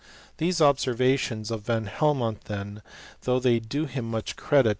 These 0.37 0.61
observations 0.63 1.51
of 1.51 1.61
Van 1.67 1.85
Hel 1.85 2.15
mont, 2.15 2.45
then, 2.45 2.81
though 3.21 3.39
they 3.39 3.59
do 3.59 3.85
him 3.85 4.09
much 4.09 4.35
credit,^ 4.35 4.61
and•. 4.61 4.69